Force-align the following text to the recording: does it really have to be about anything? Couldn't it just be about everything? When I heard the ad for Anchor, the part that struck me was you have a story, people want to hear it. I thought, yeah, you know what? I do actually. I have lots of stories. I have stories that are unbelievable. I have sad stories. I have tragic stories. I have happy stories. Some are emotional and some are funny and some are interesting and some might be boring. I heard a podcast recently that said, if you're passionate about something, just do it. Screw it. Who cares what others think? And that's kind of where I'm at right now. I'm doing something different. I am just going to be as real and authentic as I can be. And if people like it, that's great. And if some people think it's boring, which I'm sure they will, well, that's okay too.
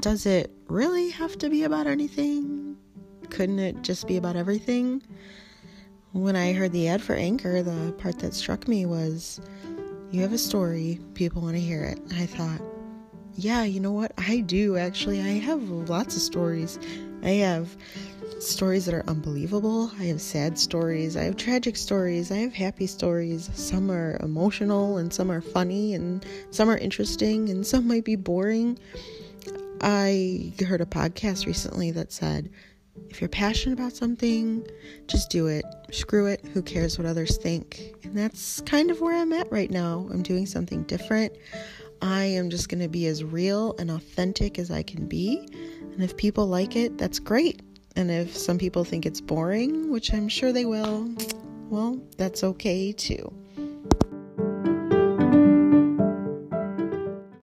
does 0.00 0.24
it 0.24 0.50
really 0.68 1.10
have 1.10 1.36
to 1.38 1.50
be 1.50 1.64
about 1.64 1.86
anything? 1.86 2.76
Couldn't 3.28 3.58
it 3.58 3.82
just 3.82 4.08
be 4.08 4.16
about 4.16 4.34
everything? 4.34 5.02
When 6.12 6.36
I 6.36 6.54
heard 6.54 6.72
the 6.72 6.88
ad 6.88 7.02
for 7.02 7.14
Anchor, 7.14 7.62
the 7.62 7.92
part 7.98 8.18
that 8.20 8.34
struck 8.34 8.66
me 8.66 8.86
was 8.86 9.40
you 10.10 10.22
have 10.22 10.32
a 10.32 10.38
story, 10.38 10.98
people 11.14 11.42
want 11.42 11.54
to 11.54 11.60
hear 11.60 11.84
it. 11.84 12.00
I 12.14 12.26
thought, 12.26 12.62
yeah, 13.34 13.62
you 13.62 13.78
know 13.78 13.92
what? 13.92 14.12
I 14.16 14.40
do 14.40 14.76
actually. 14.76 15.20
I 15.20 15.38
have 15.38 15.62
lots 15.68 16.16
of 16.16 16.22
stories. 16.22 16.78
I 17.22 17.30
have 17.30 17.76
stories 18.38 18.86
that 18.86 18.94
are 18.94 19.04
unbelievable. 19.06 19.92
I 20.00 20.04
have 20.04 20.20
sad 20.22 20.58
stories. 20.58 21.16
I 21.16 21.24
have 21.24 21.36
tragic 21.36 21.76
stories. 21.76 22.32
I 22.32 22.36
have 22.36 22.54
happy 22.54 22.86
stories. 22.86 23.50
Some 23.54 23.90
are 23.90 24.18
emotional 24.22 24.96
and 24.96 25.12
some 25.12 25.30
are 25.30 25.42
funny 25.42 25.94
and 25.94 26.24
some 26.50 26.70
are 26.70 26.78
interesting 26.78 27.50
and 27.50 27.66
some 27.66 27.86
might 27.86 28.04
be 28.04 28.16
boring. 28.16 28.78
I 29.80 30.52
heard 30.66 30.80
a 30.80 30.86
podcast 30.86 31.46
recently 31.46 31.90
that 31.92 32.12
said, 32.12 32.50
if 33.08 33.20
you're 33.20 33.28
passionate 33.28 33.78
about 33.78 33.92
something, 33.92 34.66
just 35.06 35.30
do 35.30 35.46
it. 35.46 35.64
Screw 35.90 36.26
it. 36.26 36.44
Who 36.52 36.62
cares 36.62 36.98
what 36.98 37.06
others 37.06 37.38
think? 37.38 37.94
And 38.02 38.16
that's 38.16 38.60
kind 38.62 38.90
of 38.90 39.00
where 39.00 39.16
I'm 39.16 39.32
at 39.32 39.50
right 39.50 39.70
now. 39.70 40.08
I'm 40.10 40.22
doing 40.22 40.46
something 40.46 40.82
different. 40.84 41.32
I 42.02 42.24
am 42.24 42.50
just 42.50 42.68
going 42.68 42.80
to 42.82 42.88
be 42.88 43.06
as 43.06 43.24
real 43.24 43.74
and 43.78 43.90
authentic 43.90 44.58
as 44.58 44.70
I 44.70 44.82
can 44.82 45.06
be. 45.06 45.48
And 45.80 46.02
if 46.02 46.16
people 46.16 46.46
like 46.46 46.76
it, 46.76 46.98
that's 46.98 47.18
great. 47.18 47.62
And 47.96 48.10
if 48.10 48.36
some 48.36 48.58
people 48.58 48.84
think 48.84 49.06
it's 49.06 49.20
boring, 49.20 49.90
which 49.90 50.12
I'm 50.12 50.28
sure 50.28 50.52
they 50.52 50.64
will, 50.64 51.08
well, 51.68 52.00
that's 52.16 52.44
okay 52.44 52.92
too. 52.92 53.32